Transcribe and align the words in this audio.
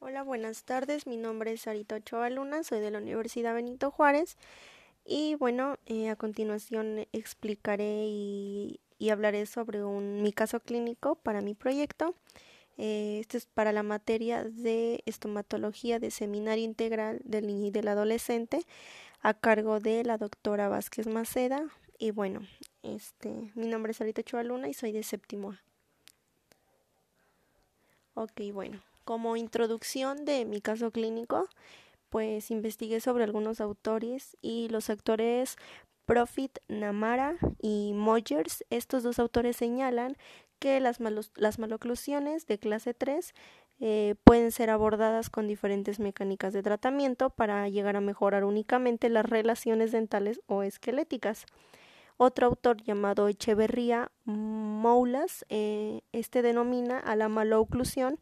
Hola, 0.00 0.22
buenas 0.22 0.62
tardes. 0.62 1.08
Mi 1.08 1.16
nombre 1.16 1.52
es 1.52 1.62
Sarita 1.62 1.96
Ochoa 1.96 2.30
Luna, 2.30 2.62
soy 2.62 2.78
de 2.78 2.92
la 2.92 2.98
Universidad 2.98 3.52
Benito 3.52 3.90
Juárez. 3.90 4.36
Y 5.04 5.34
bueno, 5.34 5.76
eh, 5.86 6.08
a 6.08 6.14
continuación 6.14 7.08
explicaré 7.12 8.06
y, 8.06 8.80
hablaré 9.10 9.44
sobre 9.46 9.82
un, 9.82 10.22
mi 10.22 10.32
caso 10.32 10.60
clínico 10.60 11.16
para 11.16 11.40
mi 11.40 11.54
proyecto. 11.54 12.14
Eh, 12.76 13.18
este 13.20 13.38
es 13.38 13.46
para 13.46 13.72
la 13.72 13.82
materia 13.82 14.44
de 14.44 15.02
estomatología 15.04 15.98
de 15.98 16.12
seminario 16.12 16.64
integral 16.64 17.20
del 17.24 17.50
y 17.50 17.72
del 17.72 17.88
adolescente 17.88 18.60
a 19.20 19.34
cargo 19.34 19.80
de 19.80 20.04
la 20.04 20.16
doctora 20.16 20.68
Vázquez 20.68 21.08
Maceda. 21.08 21.64
Y 21.98 22.12
bueno, 22.12 22.42
este, 22.84 23.50
mi 23.56 23.66
nombre 23.66 23.90
es 23.90 23.96
Sarita 23.96 24.20
Ochoa 24.20 24.44
Luna 24.44 24.68
y 24.68 24.74
soy 24.74 24.92
de 24.92 25.02
séptimo 25.02 25.52
A. 25.52 25.60
Ok, 28.14 28.40
bueno, 28.52 28.80
como 29.08 29.38
introducción 29.38 30.26
de 30.26 30.44
mi 30.44 30.60
caso 30.60 30.90
clínico, 30.90 31.48
pues 32.10 32.50
investigué 32.50 33.00
sobre 33.00 33.24
algunos 33.24 33.58
autores 33.58 34.36
y 34.42 34.68
los 34.68 34.90
autores 34.90 35.56
Profit, 36.04 36.58
Namara 36.68 37.38
y 37.58 37.94
Moyers. 37.94 38.66
Estos 38.68 39.02
dos 39.02 39.18
autores 39.18 39.56
señalan 39.56 40.18
que 40.58 40.78
las, 40.80 40.98
las 41.36 41.58
maloclusiones 41.58 42.46
de 42.46 42.58
clase 42.58 42.92
3 42.92 43.32
eh, 43.80 44.14
pueden 44.24 44.52
ser 44.52 44.68
abordadas 44.68 45.30
con 45.30 45.48
diferentes 45.48 46.00
mecánicas 46.00 46.52
de 46.52 46.62
tratamiento 46.62 47.30
para 47.30 47.66
llegar 47.70 47.96
a 47.96 48.02
mejorar 48.02 48.44
únicamente 48.44 49.08
las 49.08 49.24
relaciones 49.24 49.90
dentales 49.90 50.42
o 50.48 50.64
esqueléticas. 50.64 51.46
Otro 52.18 52.48
autor 52.48 52.82
llamado 52.82 53.28
Echeverría 53.28 54.10
Moulas, 54.24 55.46
eh, 55.48 56.02
este 56.12 56.42
denomina 56.42 56.98
a 56.98 57.16
la 57.16 57.28
maloclusión 57.28 58.18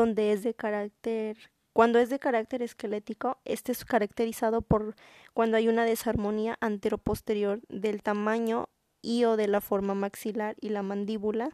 donde 0.00 0.32
es 0.32 0.42
de 0.42 0.54
carácter 0.54 1.38
cuando 1.72 1.98
es 1.98 2.08
de 2.08 2.18
carácter 2.18 2.62
esquelético, 2.62 3.38
este 3.44 3.70
es 3.70 3.84
caracterizado 3.84 4.62
por 4.62 4.94
cuando 5.34 5.58
hay 5.58 5.68
una 5.68 5.84
desarmonía 5.84 6.56
anteroposterior 6.60 7.60
del 7.68 8.02
tamaño 8.02 8.70
y 9.02 9.24
o 9.24 9.36
de 9.36 9.46
la 9.46 9.60
forma 9.60 9.94
maxilar 9.94 10.56
y 10.58 10.70
la 10.70 10.82
mandíbula. 10.82 11.50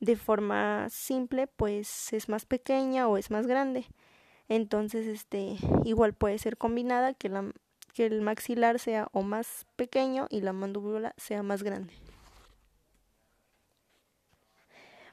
De 0.00 0.16
forma 0.16 0.88
simple, 0.90 1.46
pues 1.46 2.12
es 2.12 2.28
más 2.28 2.46
pequeña 2.46 3.06
o 3.06 3.16
es 3.16 3.30
más 3.30 3.46
grande. 3.46 3.86
Entonces, 4.48 5.06
este 5.06 5.56
igual 5.84 6.14
puede 6.14 6.38
ser 6.38 6.56
combinada 6.56 7.14
que 7.14 7.28
la 7.28 7.52
que 7.94 8.06
el 8.06 8.22
maxilar 8.22 8.80
sea 8.80 9.08
o 9.12 9.22
más 9.22 9.66
pequeño 9.76 10.26
y 10.30 10.40
la 10.40 10.52
mandíbula 10.52 11.14
sea 11.16 11.44
más 11.44 11.62
grande. 11.62 11.94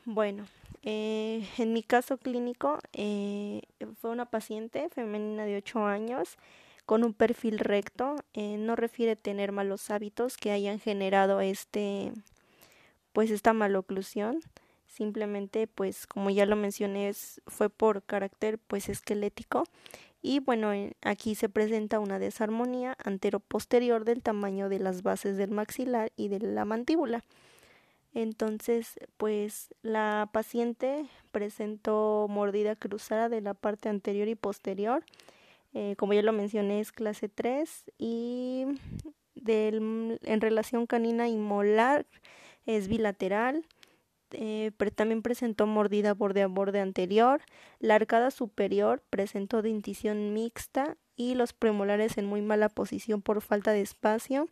Bueno, 0.10 0.48
eh, 0.84 1.46
en 1.58 1.74
mi 1.74 1.84
caso 1.84 2.18
clínico 2.18 2.80
eh, 2.94 3.64
fue 4.00 4.10
una 4.10 4.26
paciente 4.26 4.88
femenina 4.88 5.44
de 5.44 5.58
8 5.58 5.86
años 5.86 6.38
con 6.86 7.04
un 7.04 7.14
perfil 7.14 7.60
recto. 7.60 8.16
Eh, 8.34 8.56
no 8.58 8.78
refiere 8.78 9.18
tener 9.18 9.52
malos 9.52 9.90
hábitos 9.92 10.38
que 10.38 10.52
hayan 10.52 10.80
generado 10.80 11.42
este, 11.42 12.14
pues 13.12 13.32
esta 13.32 13.52
maloclusión. 13.52 14.40
Simplemente, 14.88 15.68
pues 15.68 16.08
como 16.08 16.30
ya 16.30 16.46
lo 16.46 16.56
mencioné, 16.56 17.12
fue 17.46 17.70
por 17.70 18.02
carácter 18.02 18.60
pues 18.60 18.88
esquelético 18.88 19.66
y 20.22 20.40
bueno, 20.40 20.72
aquí 21.02 21.36
se 21.36 21.50
presenta 21.50 22.00
una 22.00 22.18
desarmonía 22.18 22.96
antero-posterior 23.04 24.06
del 24.06 24.24
tamaño 24.24 24.70
de 24.70 24.80
las 24.80 25.04
bases 25.04 25.36
del 25.36 25.52
maxilar 25.52 26.14
y 26.16 26.30
de 26.30 26.40
la 26.40 26.64
mandíbula. 26.64 27.26
Entonces, 28.18 29.00
pues 29.18 29.76
la 29.84 30.28
paciente 30.32 31.06
presentó 31.32 32.26
mordida 32.28 32.76
cruzada 32.76 33.30
de 33.30 33.42
la 33.42 33.54
parte 33.54 33.90
anterior 33.90 34.28
y 34.28 34.34
posterior. 34.34 35.04
Eh, 35.76 35.96
como 36.00 36.14
ya 36.14 36.24
lo 36.24 36.34
mencioné, 36.34 36.80
es 36.80 36.92
clase 36.92 37.30
3 37.30 37.84
y 38.00 38.66
del, 39.36 40.20
en 40.24 40.42
relación 40.42 40.88
canina 40.88 41.28
y 41.28 41.38
molar 41.38 42.08
es 42.66 42.88
bilateral 42.88 43.64
eh, 44.32 44.72
también 44.96 45.22
presentó 45.22 45.68
mordida 45.68 46.14
borde 46.14 46.42
a 46.42 46.48
borde 46.48 46.82
anterior, 46.82 47.42
la 47.80 47.96
arcada 47.96 48.32
superior 48.32 49.02
presentó 49.10 49.62
dentición 49.62 50.34
mixta 50.34 50.98
y 51.16 51.36
los 51.36 51.54
premolares 51.54 52.18
en 52.18 52.26
muy 52.26 52.42
mala 52.42 52.70
posición 52.70 53.22
por 53.22 53.42
falta 53.42 53.72
de 53.72 53.82
espacio. 53.82 54.48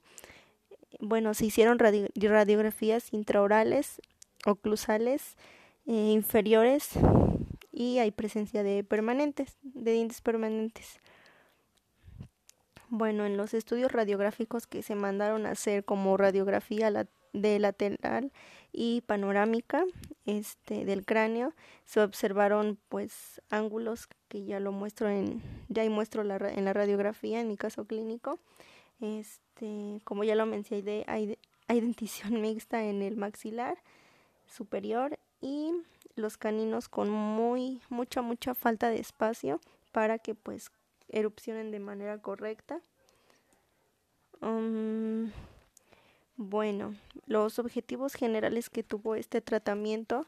Bueno, 0.99 1.33
se 1.33 1.45
hicieron 1.45 1.79
radiografías 1.79 3.13
intraorales, 3.13 4.01
oclusales, 4.45 5.35
eh, 5.85 6.11
inferiores 6.11 6.91
y 7.71 7.99
hay 7.99 8.11
presencia 8.11 8.63
de 8.63 8.83
permanentes, 8.83 9.57
de 9.61 9.91
dientes 9.91 10.21
permanentes. 10.21 10.99
Bueno, 12.89 13.25
en 13.25 13.35
los 13.35 13.53
estudios 13.53 13.91
radiográficos 13.91 14.67
que 14.67 14.81
se 14.81 14.95
mandaron 14.95 15.45
a 15.45 15.51
hacer 15.51 15.83
como 15.83 16.17
radiografía 16.17 16.91
de 17.33 17.59
lateral 17.59 18.31
y 18.71 19.01
panorámica 19.01 19.83
este 20.25 20.85
del 20.85 21.05
cráneo 21.05 21.53
se 21.85 22.01
observaron 22.01 22.77
pues 22.89 23.41
ángulos 23.49 24.07
que 24.27 24.45
ya 24.45 24.59
lo 24.59 24.71
muestro 24.71 25.09
en 25.09 25.41
ya 25.69 25.87
muestro 25.89 26.23
la, 26.23 26.37
en 26.37 26.65
la 26.65 26.73
radiografía 26.73 27.41
en 27.41 27.47
mi 27.47 27.57
caso 27.57 27.85
clínico 27.85 28.39
este 28.99 30.01
como 30.03 30.23
ya 30.23 30.35
lo 30.35 30.45
mencioné 30.45 31.03
hay, 31.07 31.37
dentición 31.67 32.41
mixta 32.41 32.83
en 32.83 33.01
el 33.01 33.17
maxilar 33.17 33.77
superior 34.47 35.17
y 35.41 35.71
los 36.15 36.37
caninos 36.37 36.87
con 36.89 37.09
muy 37.09 37.81
mucha 37.89 38.21
mucha 38.21 38.53
falta 38.53 38.89
de 38.89 38.99
espacio 38.99 39.59
para 39.91 40.19
que 40.19 40.35
pues 40.35 40.71
erupcionen 41.09 41.71
de 41.71 41.79
manera 41.79 42.21
correcta 42.21 42.81
um, 44.41 45.31
bueno, 46.37 46.95
los 47.27 47.59
objetivos 47.59 48.13
generales 48.13 48.69
que 48.69 48.83
tuvo 48.83 49.15
este 49.15 49.39
tratamiento 49.39 50.27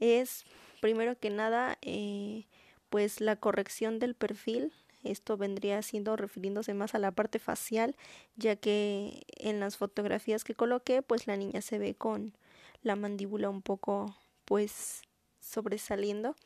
es, 0.00 0.44
primero 0.80 1.16
que 1.16 1.30
nada, 1.30 1.78
eh, 1.80 2.46
pues 2.90 3.20
la 3.20 3.36
corrección 3.36 4.00
del 4.00 4.14
perfil. 4.14 4.72
Esto 5.10 5.36
vendría 5.36 5.82
siendo 5.82 6.16
refiriéndose 6.16 6.74
más 6.74 6.94
a 6.94 6.98
la 6.98 7.12
parte 7.12 7.38
facial, 7.38 7.96
ya 8.36 8.56
que 8.56 9.24
en 9.36 9.60
las 9.60 9.76
fotografías 9.76 10.44
que 10.44 10.54
coloqué, 10.54 11.02
pues 11.02 11.26
la 11.26 11.36
niña 11.36 11.60
se 11.62 11.78
ve 11.78 11.94
con 11.94 12.34
la 12.82 12.96
mandíbula 12.96 13.50
un 13.50 13.62
poco, 13.62 14.14
pues, 14.44 15.02
sobresaliendo. 15.40 16.36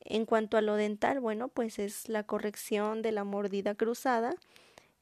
En 0.00 0.26
cuanto 0.26 0.56
a 0.56 0.62
lo 0.62 0.74
dental, 0.74 1.20
bueno, 1.20 1.48
pues 1.48 1.78
es 1.78 2.08
la 2.08 2.24
corrección 2.24 3.02
de 3.02 3.12
la 3.12 3.24
mordida 3.24 3.74
cruzada 3.74 4.34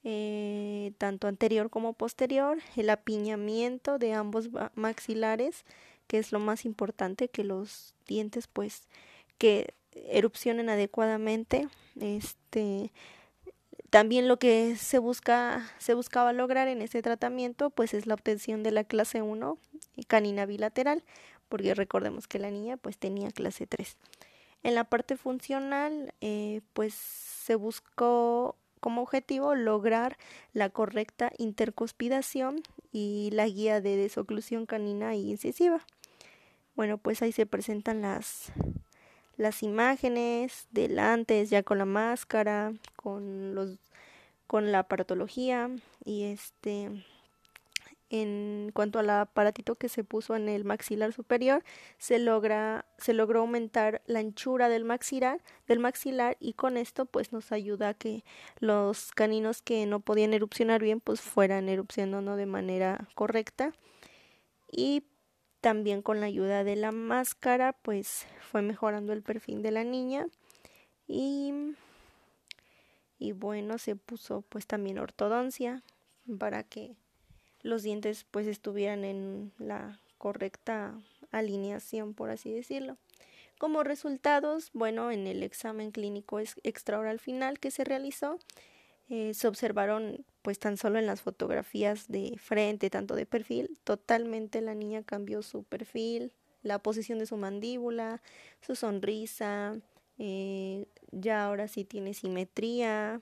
eh, 0.05 0.93
tanto 0.99 1.29
anterior 1.29 1.71
como 1.71 1.93
posterior, 1.93 2.59
el 2.77 2.91
apiñamiento 2.91 3.99
de 3.99 4.15
ambos 4.15 4.51
maxilares, 4.75 5.65
que 6.09 6.19
es 6.19 6.33
lo 6.33 6.41
más 6.41 6.65
importante, 6.65 7.29
que 7.29 7.45
los 7.45 7.95
dientes 8.07 8.49
pues 8.49 8.89
que 9.39 9.75
erupcionen 9.95 10.69
adecuadamente, 10.69 11.69
este 12.01 12.93
también 13.91 14.27
lo 14.27 14.39
que 14.39 14.75
se 14.77 14.99
busca 14.99 15.71
se 15.79 15.93
buscaba 15.93 16.33
lograr 16.33 16.67
en 16.69 16.81
este 16.81 17.03
tratamiento 17.03 17.69
pues 17.69 17.93
es 17.93 18.07
la 18.07 18.15
obtención 18.15 18.63
de 18.63 18.71
la 18.71 18.85
clase 18.85 19.21
1 19.21 19.59
canina 20.09 20.47
bilateral, 20.47 21.05
porque 21.49 21.75
recordemos 21.75 22.27
que 22.27 22.39
la 22.39 22.51
niña 22.51 22.79
pues 22.79 22.97
tenía 22.97 23.31
clase 23.31 23.67
3. 23.67 23.99
En 24.63 24.75
la 24.75 24.85
parte 24.85 25.17
funcional 25.17 26.15
eh, 26.21 26.63
pues 26.73 26.95
se 26.95 27.55
buscó 27.55 28.57
como 28.81 29.03
objetivo 29.03 29.55
lograr 29.55 30.17
la 30.55 30.71
correcta 30.71 31.31
intercuspidación 31.39 32.63
y 32.93 33.31
la 33.33 33.47
guía 33.47 33.81
de 33.81 33.97
desoclusión 33.97 34.67
canina 34.67 35.15
y 35.15 35.31
incisiva. 35.31 35.87
Bueno, 36.75 36.99
pues 36.99 37.23
ahí 37.23 37.33
se 37.33 37.47
presentan 37.47 38.03
las 38.03 38.53
las 39.37 39.63
imágenes 39.63 40.67
del 40.71 40.99
antes 40.99 41.51
ya 41.51 41.63
con 41.63 41.79
la 41.79 41.85
máscara, 41.85 42.73
con 42.97 43.55
los 43.55 43.79
con 44.47 44.71
la 44.71 44.81
aparatología 44.81 45.71
y 46.05 46.25
este 46.25 46.91
en 48.11 48.71
cuanto 48.75 48.99
al 48.99 49.09
aparatito 49.09 49.77
que 49.77 49.89
se 49.89 50.05
puso 50.05 50.37
en 50.37 50.51
el 50.51 50.67
maxilar 50.67 51.15
superior, 51.15 51.65
se 51.97 52.19
logra 52.19 52.85
se 52.99 53.15
logró 53.15 53.41
aumentar 53.41 54.03
la 54.07 54.19
anchura 54.19 54.69
del 54.69 54.85
maxilar, 54.85 55.41
del 55.67 55.79
maxilar 55.79 56.37
y 56.39 56.53
con 56.53 56.77
esto 56.77 57.07
pues 57.07 57.33
nos 57.33 57.53
ayuda 57.53 57.89
a 57.91 57.95
que 57.95 58.25
los 58.61 59.13
caninos 59.13 59.63
que 59.63 59.87
no 59.87 60.01
podían 60.01 60.35
erupcionar 60.35 60.83
bien 60.83 61.01
pues 61.01 61.23
fueran 61.23 61.71
erupcionando 61.71 62.37
de 62.37 62.47
manera 62.47 63.09
correcta. 63.15 63.73
Y 64.71 65.05
también 65.63 66.03
con 66.03 66.21
la 66.21 66.27
ayuda 66.27 66.65
de 66.65 66.77
la 66.77 66.93
máscara 66.93 67.73
pues 67.73 68.27
fue 68.51 68.61
mejorando 68.61 69.15
el 69.15 69.23
perfil 69.23 69.63
de 69.63 69.71
la 69.71 69.85
niña 69.85 70.27
y 71.09 71.75
y 73.19 73.33
bueno 73.33 73.79
se 73.79 73.97
puso 73.97 74.43
pues 74.49 74.67
también 74.67 74.99
ortodoncia 74.99 75.83
para 76.39 76.65
que 76.65 76.97
los 77.63 77.83
dientes 77.83 78.27
pues 78.31 78.47
estuvieran 78.47 79.05
en 79.05 79.53
la 79.59 79.99
correcta 80.19 80.95
alineación, 81.31 82.15
por 82.15 82.31
así 82.31 82.53
decirlo. 82.53 82.97
Como 83.59 83.85
resultados, 83.85 84.71
bueno, 84.73 85.11
en 85.11 85.27
el 85.27 85.43
examen 85.43 85.93
clínico 85.93 86.41
extraoral 86.41 87.21
final 87.21 87.61
que 87.61 87.71
se 87.71 87.85
realizó, 87.85 88.39
eh, 89.09 89.35
se 89.35 89.47
observaron 89.47 90.25
pues 90.43 90.59
tan 90.59 90.77
solo 90.77 90.99
en 90.99 91.07
las 91.07 91.23
fotografías 91.23 92.09
de 92.09 92.37
frente, 92.39 92.91
tanto 92.91 93.15
de 93.15 93.27
perfil, 93.27 93.79
totalmente 93.85 94.61
la 94.61 94.75
niña 94.75 95.03
cambió 95.03 95.43
su 95.43 95.63
perfil, 95.63 96.33
la 96.63 96.81
posición 96.81 97.19
de 97.19 97.27
su 97.27 97.37
mandíbula, 97.37 98.21
su 98.61 98.75
sonrisa, 98.75 99.77
eh, 100.19 100.87
ya 101.11 101.45
ahora 101.45 101.69
sí 101.69 101.85
tiene 101.85 102.15
simetría 102.15 103.21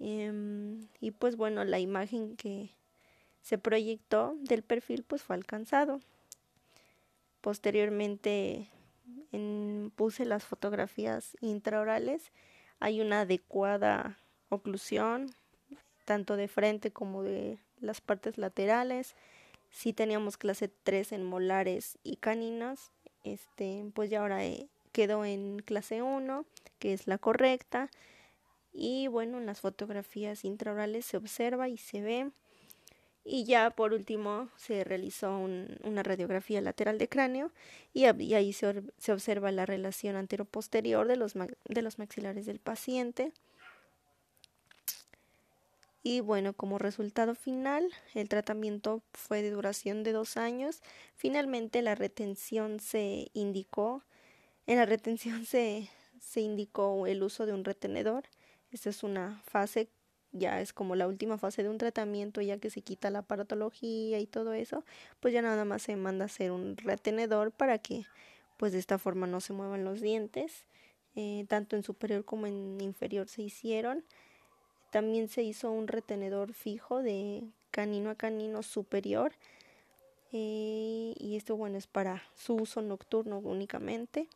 em, 0.00 0.86
y 1.00 1.12
pues 1.12 1.36
bueno, 1.36 1.64
la 1.64 1.78
imagen 1.78 2.36
que 2.36 2.70
se 3.42 3.58
proyectó 3.58 4.36
del 4.40 4.62
perfil 4.62 5.04
pues 5.04 5.22
fue 5.22 5.36
alcanzado. 5.36 6.00
Posteriormente 7.40 8.68
puse 9.96 10.24
las 10.24 10.44
fotografías 10.44 11.36
intraorales, 11.40 12.32
hay 12.80 13.00
una 13.00 13.22
adecuada 13.22 14.18
oclusión, 14.48 15.34
tanto 16.04 16.36
de 16.36 16.48
frente 16.48 16.90
como 16.90 17.22
de 17.22 17.58
las 17.80 18.00
partes 18.00 18.38
laterales. 18.38 19.14
Si 19.70 19.92
teníamos 19.92 20.36
clase 20.36 20.68
3 20.68 21.12
en 21.12 21.24
molares 21.24 21.98
y 22.04 22.16
caninos, 22.16 22.90
este, 23.24 23.84
pues 23.94 24.10
ya 24.10 24.20
ahora 24.20 24.44
eh, 24.44 24.68
quedó 24.92 25.24
en 25.24 25.58
clase 25.60 26.02
1, 26.02 26.44
que 26.78 26.92
es 26.92 27.06
la 27.06 27.18
correcta. 27.18 27.90
Y 28.72 29.08
bueno, 29.08 29.38
en 29.38 29.46
las 29.46 29.60
fotografías 29.60 30.44
intraorales 30.44 31.06
se 31.06 31.16
observa 31.16 31.68
y 31.68 31.76
se 31.76 32.00
ve. 32.02 32.30
Y 33.24 33.44
ya 33.44 33.70
por 33.70 33.94
último 33.94 34.50
se 34.56 34.84
realizó 34.84 35.38
una 35.38 36.02
radiografía 36.02 36.60
lateral 36.60 36.98
de 36.98 37.08
cráneo 37.08 37.52
y, 37.94 38.04
ahí 38.04 38.52
se, 38.52 38.82
se, 38.98 39.12
observa 39.12 39.50
la 39.50 39.64
relación 39.64 40.16
anteroposterior 40.16 41.08
de 41.08 41.16
los, 41.16 41.32
de 41.32 41.82
los 41.82 41.98
maxilares 41.98 42.44
del 42.44 42.58
paciente. 42.58 43.32
Y 46.06 46.20
bueno, 46.20 46.52
como 46.52 46.78
resultado 46.78 47.34
final, 47.34 47.90
el 48.12 48.28
tratamiento 48.28 49.02
fue 49.14 49.40
de 49.40 49.50
duración 49.50 50.02
de 50.02 50.12
dos 50.12 50.36
años. 50.36 50.82
Finalmente 51.14 51.80
la 51.80 51.94
retención 51.94 52.78
se 52.78 53.30
indicó, 53.32 54.04
en 54.66 54.76
la 54.76 54.84
retención 54.84 55.46
se, 55.46 55.88
se 56.20 56.42
indicó 56.42 57.06
el 57.06 57.22
uso 57.22 57.46
de 57.46 57.54
un 57.54 57.64
retenedor. 57.64 58.24
Esta 58.70 58.90
es 58.90 59.02
una 59.02 59.40
fase, 59.46 59.88
ya 60.32 60.60
es 60.60 60.74
como 60.74 60.94
la 60.94 61.08
última 61.08 61.38
fase 61.38 61.62
de 61.62 61.70
un 61.70 61.78
tratamiento, 61.78 62.42
ya 62.42 62.58
que 62.58 62.68
se 62.68 62.82
quita 62.82 63.08
la 63.08 63.20
aparatología 63.20 64.20
y 64.20 64.26
todo 64.26 64.52
eso, 64.52 64.84
pues 65.20 65.32
ya 65.32 65.40
nada 65.40 65.64
más 65.64 65.82
se 65.82 65.96
manda 65.96 66.24
a 66.24 66.26
hacer 66.26 66.50
un 66.52 66.76
retenedor 66.76 67.50
para 67.50 67.78
que 67.78 68.04
pues 68.58 68.72
de 68.72 68.78
esta 68.78 68.98
forma 68.98 69.26
no 69.26 69.40
se 69.40 69.54
muevan 69.54 69.84
los 69.84 70.02
dientes. 70.02 70.66
Eh, 71.16 71.46
tanto 71.48 71.76
en 71.76 71.82
superior 71.82 72.26
como 72.26 72.46
en 72.46 72.78
inferior 72.82 73.26
se 73.28 73.40
hicieron. 73.40 74.04
También 74.94 75.28
se 75.28 75.42
hizo 75.42 75.72
un 75.72 75.88
retenedor 75.88 76.52
fijo 76.52 77.02
de 77.02 77.42
canino 77.72 78.10
a 78.10 78.14
canino 78.14 78.62
superior. 78.62 79.32
Eh, 80.30 81.14
y 81.18 81.34
esto, 81.34 81.56
bueno, 81.56 81.78
es 81.78 81.88
para 81.88 82.22
su 82.36 82.54
uso 82.54 82.80
nocturno 82.80 83.38
únicamente. 83.38 84.28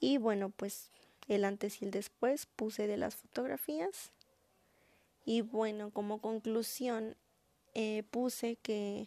Y 0.00 0.18
bueno, 0.18 0.50
pues 0.50 0.90
el 1.28 1.44
antes 1.44 1.80
y 1.80 1.84
el 1.84 1.90
después 1.92 2.46
puse 2.56 2.88
de 2.88 2.96
las 2.96 3.14
fotografías. 3.14 4.10
Y 5.24 5.42
bueno, 5.42 5.90
como 5.90 6.18
conclusión, 6.18 7.14
eh, 7.74 8.02
puse 8.10 8.56
que 8.56 9.06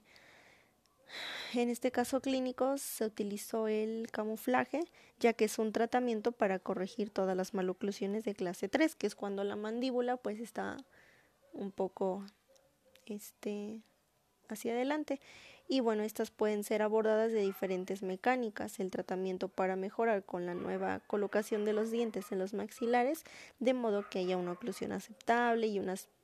en 1.53 1.69
este 1.69 1.91
caso 1.91 2.21
clínico 2.21 2.77
se 2.77 3.05
utilizó 3.05 3.67
el 3.67 4.09
camuflaje, 4.11 4.81
ya 5.19 5.33
que 5.33 5.45
es 5.45 5.59
un 5.59 5.71
tratamiento 5.71 6.31
para 6.31 6.59
corregir 6.59 7.09
todas 7.09 7.35
las 7.35 7.53
maloclusiones 7.53 8.23
de 8.23 8.35
clase 8.35 8.67
3, 8.69 8.95
que 8.95 9.07
es 9.07 9.15
cuando 9.15 9.43
la 9.43 9.55
mandíbula 9.55 10.17
pues 10.17 10.39
está 10.39 10.77
un 11.53 11.71
poco 11.71 12.25
este 13.05 13.81
hacia 14.49 14.73
adelante. 14.73 15.19
Y 15.67 15.79
bueno, 15.79 16.03
estas 16.03 16.29
pueden 16.29 16.63
ser 16.63 16.83
abordadas 16.83 17.31
de 17.31 17.41
diferentes 17.41 18.03
mecánicas. 18.03 18.79
El 18.79 18.91
tratamiento 18.91 19.47
para 19.47 19.75
mejorar 19.75 20.23
con 20.23 20.45
la 20.45 20.53
nueva 20.53 20.99
colocación 21.07 21.65
de 21.65 21.73
los 21.73 21.89
dientes 21.89 22.31
en 22.31 22.37
los 22.37 22.53
maxilares, 22.53 23.23
de 23.59 23.73
modo 23.73 24.07
que 24.07 24.19
haya 24.19 24.37
una 24.37 24.51
oclusión 24.51 24.91
aceptable 24.91 25.65
y, 25.65 25.81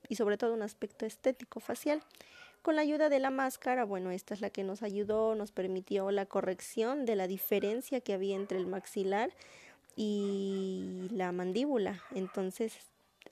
y 0.09 0.15
sobre 0.15 0.37
todo 0.37 0.53
un 0.53 0.61
aspecto 0.61 1.07
estético 1.07 1.59
facial. 1.59 2.03
Con 2.61 2.75
la 2.75 2.83
ayuda 2.83 3.09
de 3.09 3.19
la 3.19 3.31
máscara, 3.31 3.85
bueno, 3.85 4.11
esta 4.11 4.35
es 4.35 4.41
la 4.41 4.51
que 4.51 4.63
nos 4.63 4.83
ayudó, 4.83 5.33
nos 5.33 5.51
permitió 5.51 6.11
la 6.11 6.27
corrección 6.27 7.05
de 7.05 7.15
la 7.15 7.25
diferencia 7.25 8.01
que 8.01 8.13
había 8.13 8.35
entre 8.35 8.59
el 8.59 8.67
maxilar 8.67 9.31
y 9.95 11.07
la 11.11 11.31
mandíbula. 11.31 12.03
Entonces 12.13 12.77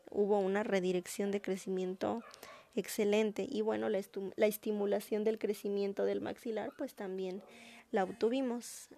hubo 0.09 0.39
una 0.39 0.63
redirección 0.63 1.29
de 1.29 1.41
crecimiento 1.41 2.23
excelente 2.75 3.45
y 3.47 3.61
bueno, 3.61 3.87
la, 3.89 4.01
la 4.35 4.47
estimulación 4.47 5.23
del 5.23 5.37
crecimiento 5.37 6.05
del 6.05 6.21
maxilar 6.21 6.71
pues 6.75 6.95
también 6.95 7.43
la 7.91 8.05
obtuvimos. 8.05 8.89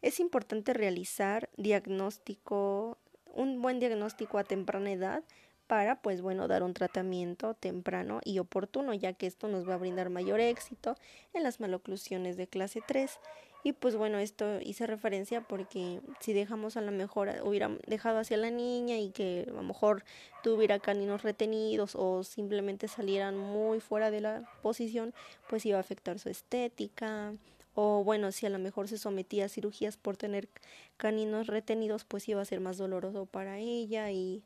es 0.00 0.20
importante 0.20 0.72
realizar 0.72 1.50
diagnóstico, 1.58 2.96
un 3.34 3.60
buen 3.60 3.78
diagnóstico 3.78 4.38
a 4.38 4.44
temprana 4.44 4.90
edad 4.90 5.22
para, 5.68 6.00
pues 6.00 6.22
bueno, 6.22 6.48
dar 6.48 6.64
un 6.64 6.74
tratamiento 6.74 7.54
temprano 7.54 8.20
y 8.24 8.40
oportuno, 8.40 8.94
ya 8.94 9.12
que 9.12 9.26
esto 9.26 9.46
nos 9.46 9.68
va 9.68 9.74
a 9.74 9.76
brindar 9.76 10.10
mayor 10.10 10.40
éxito 10.40 10.96
en 11.34 11.44
las 11.44 11.60
maloclusiones 11.60 12.36
de 12.36 12.48
clase 12.48 12.82
3. 12.84 13.20
Y 13.64 13.72
pues 13.74 13.96
bueno, 13.96 14.18
esto 14.18 14.60
hice 14.60 14.86
referencia 14.86 15.42
porque 15.42 16.00
si 16.20 16.32
dejamos 16.32 16.76
a 16.76 16.80
lo 16.80 16.90
mejor, 16.90 17.34
hubiera 17.44 17.70
dejado 17.86 18.18
hacia 18.18 18.36
la 18.38 18.50
niña 18.50 18.96
y 18.98 19.10
que 19.10 19.46
a 19.46 19.52
lo 19.52 19.62
mejor 19.62 20.04
tuviera 20.42 20.78
caninos 20.78 21.22
retenidos 21.22 21.94
o 21.94 22.24
simplemente 22.24 22.88
salieran 22.88 23.36
muy 23.36 23.80
fuera 23.80 24.10
de 24.10 24.22
la 24.22 24.50
posición, 24.62 25.12
pues 25.48 25.66
iba 25.66 25.76
a 25.76 25.80
afectar 25.80 26.18
su 26.18 26.30
estética. 26.30 27.34
O 27.74 28.04
bueno, 28.04 28.32
si 28.32 28.46
a 28.46 28.50
lo 28.50 28.58
mejor 28.58 28.88
se 28.88 28.96
sometía 28.96 29.44
a 29.44 29.48
cirugías 29.48 29.98
por 29.98 30.16
tener 30.16 30.48
caninos 30.96 31.46
retenidos, 31.46 32.04
pues 32.04 32.26
iba 32.28 32.40
a 32.40 32.46
ser 32.46 32.60
más 32.60 32.78
doloroso 32.78 33.26
para 33.26 33.58
ella 33.58 34.10
y 34.10 34.42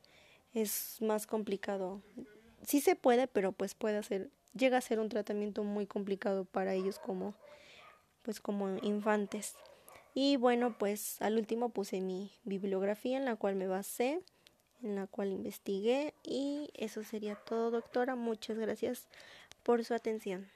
es 0.54 0.98
más 1.00 1.26
complicado. 1.26 2.02
Sí 2.66 2.80
se 2.80 2.96
puede, 2.96 3.26
pero 3.26 3.52
pues 3.52 3.74
puede 3.74 4.02
ser, 4.02 4.30
llega 4.54 4.78
a 4.78 4.82
ser 4.82 5.00
un 5.00 5.08
tratamiento 5.08 5.64
muy 5.64 5.86
complicado 5.86 6.44
para 6.44 6.74
ellos 6.74 6.98
como, 6.98 7.34
pues 8.22 8.40
como 8.40 8.76
infantes. 8.82 9.56
Y 10.14 10.36
bueno, 10.36 10.76
pues 10.78 11.20
al 11.22 11.38
último 11.38 11.70
puse 11.70 12.00
mi 12.00 12.32
bibliografía 12.44 13.16
en 13.16 13.24
la 13.24 13.36
cual 13.36 13.56
me 13.56 13.66
basé, 13.66 14.20
en 14.82 14.96
la 14.96 15.06
cual 15.06 15.32
investigué 15.32 16.14
y 16.22 16.70
eso 16.74 17.02
sería 17.02 17.36
todo, 17.36 17.70
doctora. 17.70 18.14
Muchas 18.14 18.58
gracias 18.58 19.06
por 19.62 19.84
su 19.84 19.94
atención. 19.94 20.50